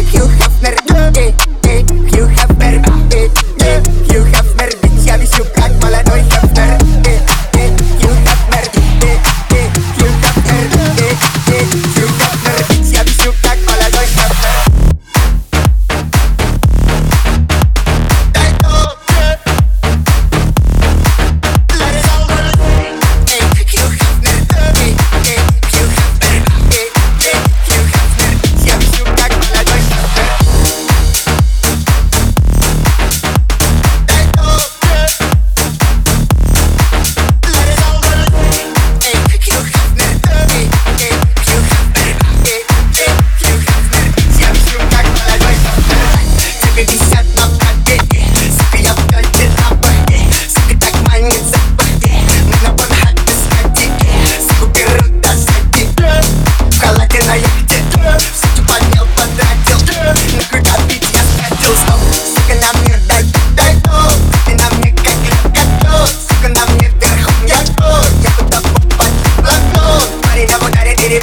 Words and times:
you 0.00 0.06
Kill 0.06 0.28
Hefner. 0.28 1.09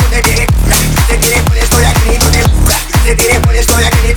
te 0.03 1.17
diré 1.17 1.41
por 1.43 1.57
estoy 1.57 1.85
aquí, 1.85 2.17
no 2.17 2.29
te 3.03 3.15
te 3.15 3.39
por 3.39 3.55
aquí, 3.83 4.16